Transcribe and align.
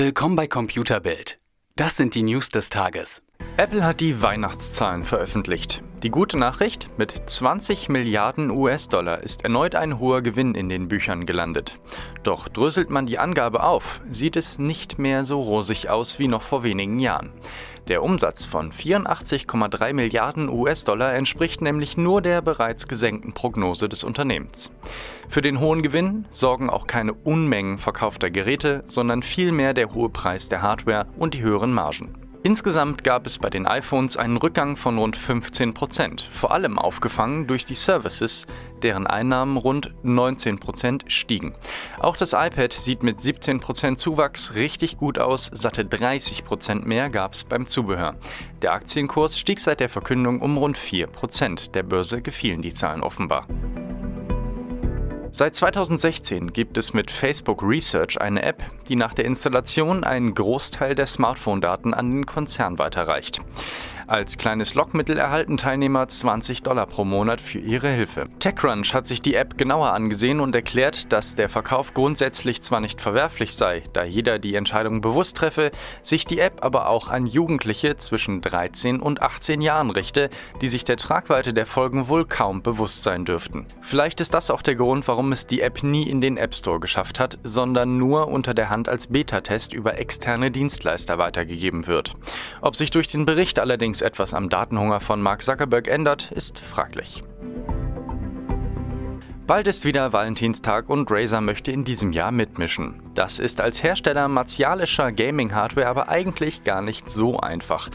Willkommen 0.00 0.36
bei 0.36 0.46
Computerbild. 0.46 1.40
Das 1.74 1.96
sind 1.96 2.14
die 2.14 2.22
News 2.22 2.50
des 2.50 2.70
Tages. 2.70 3.20
Apple 3.56 3.84
hat 3.84 3.98
die 3.98 4.22
Weihnachtszahlen 4.22 5.02
veröffentlicht. 5.02 5.82
Die 6.04 6.10
gute 6.10 6.38
Nachricht, 6.38 6.88
mit 6.96 7.28
20 7.28 7.88
Milliarden 7.88 8.52
US-Dollar 8.52 9.24
ist 9.24 9.42
erneut 9.42 9.74
ein 9.74 9.98
hoher 9.98 10.22
Gewinn 10.22 10.54
in 10.54 10.68
den 10.68 10.86
Büchern 10.86 11.26
gelandet. 11.26 11.80
Doch 12.22 12.46
dröselt 12.46 12.90
man 12.90 13.06
die 13.06 13.18
Angabe 13.18 13.64
auf, 13.64 14.00
sieht 14.12 14.36
es 14.36 14.60
nicht 14.60 15.00
mehr 15.00 15.24
so 15.24 15.42
rosig 15.42 15.88
aus 15.88 16.20
wie 16.20 16.28
noch 16.28 16.42
vor 16.42 16.62
wenigen 16.62 17.00
Jahren. 17.00 17.32
Der 17.88 18.02
Umsatz 18.02 18.44
von 18.44 18.70
84,3 18.70 19.94
Milliarden 19.94 20.50
US-Dollar 20.50 21.14
entspricht 21.14 21.62
nämlich 21.62 21.96
nur 21.96 22.20
der 22.20 22.42
bereits 22.42 22.86
gesenkten 22.86 23.32
Prognose 23.32 23.88
des 23.88 24.04
Unternehmens. 24.04 24.70
Für 25.30 25.40
den 25.40 25.58
hohen 25.58 25.80
Gewinn 25.80 26.26
sorgen 26.30 26.68
auch 26.68 26.86
keine 26.86 27.14
Unmengen 27.14 27.78
verkaufter 27.78 28.30
Geräte, 28.30 28.82
sondern 28.84 29.22
vielmehr 29.22 29.72
der 29.72 29.94
hohe 29.94 30.10
Preis 30.10 30.50
der 30.50 30.60
Hardware 30.60 31.06
und 31.18 31.32
die 31.32 31.40
höheren 31.40 31.72
Margen. 31.72 32.27
Insgesamt 32.44 33.02
gab 33.02 33.26
es 33.26 33.38
bei 33.38 33.50
den 33.50 33.66
iPhones 33.66 34.16
einen 34.16 34.36
Rückgang 34.36 34.76
von 34.76 34.96
rund 34.96 35.16
15 35.16 35.74
Prozent, 35.74 36.28
vor 36.32 36.52
allem 36.52 36.78
aufgefangen 36.78 37.48
durch 37.48 37.64
die 37.64 37.74
Services, 37.74 38.46
deren 38.82 39.08
Einnahmen 39.08 39.56
rund 39.56 39.92
19 40.04 40.60
Prozent 40.60 41.04
stiegen. 41.08 41.54
Auch 41.98 42.16
das 42.16 42.34
iPad 42.34 42.72
sieht 42.72 43.02
mit 43.02 43.20
17 43.20 43.58
Prozent 43.58 43.98
Zuwachs 43.98 44.54
richtig 44.54 44.98
gut 44.98 45.18
aus, 45.18 45.50
satte 45.52 45.84
30 45.84 46.44
Prozent 46.44 46.86
mehr 46.86 47.10
gab 47.10 47.34
es 47.34 47.42
beim 47.42 47.66
Zubehör. 47.66 48.14
Der 48.62 48.72
Aktienkurs 48.72 49.36
stieg 49.36 49.58
seit 49.58 49.80
der 49.80 49.88
Verkündung 49.88 50.40
um 50.40 50.58
rund 50.58 50.78
4 50.78 51.08
Prozent. 51.08 51.74
Der 51.74 51.82
Börse 51.82 52.22
gefielen 52.22 52.62
die 52.62 52.72
Zahlen 52.72 53.02
offenbar. 53.02 53.48
Seit 55.38 55.54
2016 55.54 56.52
gibt 56.52 56.76
es 56.78 56.94
mit 56.94 57.12
Facebook 57.12 57.62
Research 57.62 58.20
eine 58.20 58.42
App, 58.42 58.60
die 58.88 58.96
nach 58.96 59.14
der 59.14 59.24
Installation 59.24 60.02
einen 60.02 60.34
Großteil 60.34 60.96
der 60.96 61.06
Smartphone-Daten 61.06 61.94
an 61.94 62.10
den 62.10 62.26
Konzern 62.26 62.80
weiterreicht. 62.80 63.40
Als 64.08 64.38
kleines 64.38 64.72
Lockmittel 64.72 65.18
erhalten 65.18 65.58
Teilnehmer 65.58 66.08
20 66.08 66.62
Dollar 66.62 66.86
pro 66.86 67.04
Monat 67.04 67.42
für 67.42 67.58
ihre 67.58 67.88
Hilfe. 67.88 68.24
TechCrunch 68.38 68.94
hat 68.94 69.06
sich 69.06 69.20
die 69.20 69.34
App 69.34 69.58
genauer 69.58 69.92
angesehen 69.92 70.40
und 70.40 70.54
erklärt, 70.54 71.12
dass 71.12 71.34
der 71.34 71.50
Verkauf 71.50 71.92
grundsätzlich 71.92 72.62
zwar 72.62 72.80
nicht 72.80 73.02
verwerflich 73.02 73.54
sei, 73.54 73.82
da 73.92 74.04
jeder 74.04 74.38
die 74.38 74.54
Entscheidung 74.54 75.02
bewusst 75.02 75.36
treffe, 75.36 75.72
sich 76.00 76.24
die 76.24 76.38
App 76.40 76.64
aber 76.64 76.88
auch 76.88 77.08
an 77.08 77.26
Jugendliche 77.26 77.98
zwischen 77.98 78.40
13 78.40 79.00
und 79.00 79.20
18 79.20 79.60
Jahren 79.60 79.90
richte, 79.90 80.30
die 80.62 80.70
sich 80.70 80.84
der 80.84 80.96
Tragweite 80.96 81.52
der 81.52 81.66
Folgen 81.66 82.08
wohl 82.08 82.24
kaum 82.24 82.62
bewusst 82.62 83.02
sein 83.02 83.26
dürften. 83.26 83.66
Vielleicht 83.82 84.22
ist 84.22 84.32
das 84.32 84.50
auch 84.50 84.62
der 84.62 84.76
Grund, 84.76 85.06
warum 85.06 85.32
es 85.32 85.46
die 85.46 85.60
App 85.60 85.82
nie 85.82 86.08
in 86.08 86.22
den 86.22 86.38
App 86.38 86.54
Store 86.54 86.80
geschafft 86.80 87.20
hat, 87.20 87.38
sondern 87.44 87.98
nur 87.98 88.28
unter 88.28 88.54
der 88.54 88.70
Hand 88.70 88.88
als 88.88 89.08
Beta-Test 89.08 89.74
über 89.74 89.98
externe 89.98 90.50
Dienstleister 90.50 91.18
weitergegeben 91.18 91.86
wird. 91.86 92.14
Ob 92.62 92.74
sich 92.74 92.90
durch 92.90 93.08
den 93.08 93.26
Bericht 93.26 93.58
allerdings 93.58 93.97
allerdings 93.98 94.02
etwas 94.02 94.34
am 94.34 94.48
Datenhunger 94.48 95.00
von 95.00 95.20
Mark 95.20 95.42
Zuckerberg 95.42 95.88
ändert, 95.88 96.30
ist 96.32 96.58
fraglich. 96.58 97.22
Bald 99.48 99.66
ist 99.66 99.86
wieder 99.86 100.12
Valentinstag 100.12 100.90
und 100.90 101.10
Razer 101.10 101.40
möchte 101.40 101.72
in 101.72 101.82
diesem 101.82 102.12
Jahr 102.12 102.32
mitmischen. 102.32 103.00
Das 103.14 103.38
ist 103.38 103.62
als 103.62 103.82
Hersteller 103.82 104.28
martialischer 104.28 105.10
Gaming-Hardware 105.10 105.86
aber 105.86 106.10
eigentlich 106.10 106.64
gar 106.64 106.82
nicht 106.82 107.10
so 107.10 107.38
einfach. 107.38 107.88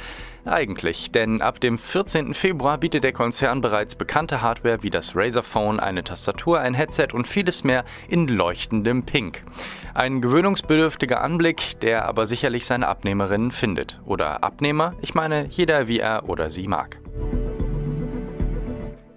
Eigentlich, 0.45 1.11
denn 1.11 1.43
ab 1.43 1.59
dem 1.59 1.77
14. 1.77 2.33
Februar 2.33 2.79
bietet 2.79 3.03
der 3.03 3.13
Konzern 3.13 3.61
bereits 3.61 3.95
bekannte 3.95 4.41
Hardware 4.41 4.81
wie 4.81 4.89
das 4.89 5.15
Razer 5.15 5.43
Phone, 5.43 5.79
eine 5.79 6.03
Tastatur, 6.03 6.59
ein 6.59 6.73
Headset 6.73 7.09
und 7.13 7.27
vieles 7.27 7.63
mehr 7.63 7.85
in 8.07 8.27
leuchtendem 8.27 9.03
Pink. 9.03 9.43
Ein 9.93 10.21
gewöhnungsbedürftiger 10.21 11.21
Anblick, 11.21 11.79
der 11.81 12.05
aber 12.05 12.25
sicherlich 12.25 12.65
seine 12.65 12.87
Abnehmerinnen 12.87 13.51
findet. 13.51 14.01
Oder 14.05 14.43
Abnehmer, 14.43 14.95
ich 15.01 15.13
meine 15.13 15.45
jeder 15.51 15.87
wie 15.87 15.99
er 15.99 16.27
oder 16.27 16.49
sie 16.49 16.67
mag. 16.67 17.02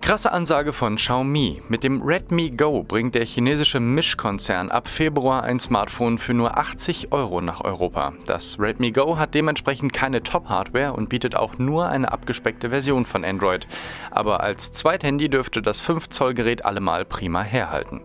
Krasse 0.07 0.31
Ansage 0.31 0.73
von 0.73 0.95
Xiaomi. 0.95 1.63
Mit 1.69 1.83
dem 1.83 2.01
Redmi 2.01 2.51
Go 2.51 2.85
bringt 2.85 3.17
der 3.17 3.25
chinesische 3.27 3.81
Mischkonzern 3.81 4.71
ab 4.71 4.87
Februar 4.87 5.43
ein 5.43 5.59
Smartphone 5.59 6.19
für 6.19 6.33
nur 6.33 6.57
80 6.57 7.11
Euro 7.11 7.41
nach 7.41 7.63
Europa. 7.63 8.13
Das 8.25 8.61
Redmi 8.61 8.93
Go 8.93 9.19
hat 9.19 9.35
dementsprechend 9.35 9.93
keine 9.93 10.23
Top-Hardware 10.23 10.93
und 10.93 11.09
bietet 11.09 11.35
auch 11.35 11.59
nur 11.59 11.89
eine 11.89 12.13
abgespeckte 12.13 12.71
Version 12.71 13.05
von 13.05 13.25
Android. 13.25 13.67
Aber 14.13 14.45
als 14.45 14.71
Zweithandy 14.71 15.29
dürfte 15.29 15.61
das 15.61 15.83
5-Zoll-Gerät 15.83 16.65
allemal 16.65 17.05
prima 17.05 17.43
herhalten. 17.43 18.03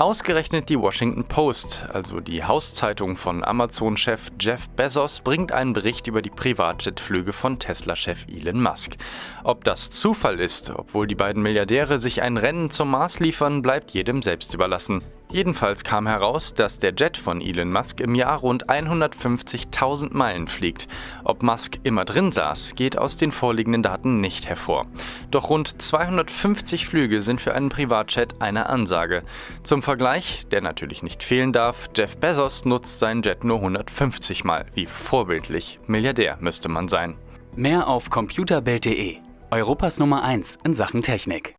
Ausgerechnet 0.00 0.70
die 0.70 0.80
Washington 0.80 1.24
Post, 1.24 1.82
also 1.92 2.20
die 2.20 2.42
Hauszeitung 2.42 3.16
von 3.16 3.44
Amazon-Chef 3.44 4.30
Jeff 4.40 4.66
Bezos, 4.70 5.20
bringt 5.20 5.52
einen 5.52 5.74
Bericht 5.74 6.06
über 6.06 6.22
die 6.22 6.30
Privatjetflüge 6.30 7.34
von 7.34 7.58
Tesla-Chef 7.58 8.24
Elon 8.26 8.62
Musk. 8.62 8.96
Ob 9.44 9.62
das 9.64 9.90
Zufall 9.90 10.40
ist, 10.40 10.70
obwohl 10.70 11.06
die 11.06 11.14
beiden 11.14 11.42
Milliardäre 11.42 11.98
sich 11.98 12.22
ein 12.22 12.38
Rennen 12.38 12.70
zum 12.70 12.90
Mars 12.92 13.20
liefern, 13.20 13.60
bleibt 13.60 13.90
jedem 13.90 14.22
selbst 14.22 14.54
überlassen. 14.54 15.02
Jedenfalls 15.32 15.84
kam 15.84 16.08
heraus, 16.08 16.54
dass 16.54 16.80
der 16.80 16.92
Jet 16.92 17.16
von 17.16 17.40
Elon 17.40 17.70
Musk 17.70 18.00
im 18.00 18.16
Jahr 18.16 18.40
rund 18.40 18.68
150.000 18.68 20.12
Meilen 20.12 20.48
fliegt. 20.48 20.88
Ob 21.22 21.44
Musk 21.44 21.78
immer 21.84 22.04
drin 22.04 22.32
saß, 22.32 22.74
geht 22.74 22.98
aus 22.98 23.16
den 23.16 23.30
vorliegenden 23.30 23.84
Daten 23.84 24.18
nicht 24.18 24.48
hervor. 24.48 24.86
Doch 25.30 25.48
rund 25.48 25.80
250 25.80 26.84
Flüge 26.84 27.22
sind 27.22 27.40
für 27.40 27.54
einen 27.54 27.68
Privatjet 27.68 28.40
eine 28.40 28.68
Ansage. 28.68 29.22
Zum 29.62 29.82
Vergleich, 29.90 30.46
der 30.52 30.60
natürlich 30.60 31.02
nicht 31.02 31.24
fehlen 31.24 31.52
darf, 31.52 31.90
Jeff 31.96 32.16
Bezos 32.16 32.64
nutzt 32.64 33.00
seinen 33.00 33.22
Jet 33.22 33.42
nur 33.42 33.56
150 33.56 34.44
Mal. 34.44 34.66
Wie 34.72 34.86
vorbildlich. 34.86 35.80
Milliardär 35.88 36.36
müsste 36.38 36.68
man 36.68 36.86
sein. 36.86 37.16
Mehr 37.56 37.88
auf 37.88 38.08
computerbild.de. 38.08 39.16
Europas 39.50 39.98
Nummer 39.98 40.22
1 40.22 40.60
in 40.62 40.74
Sachen 40.74 41.02
Technik. 41.02 41.48